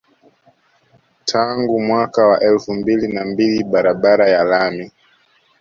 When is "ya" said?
4.29-4.43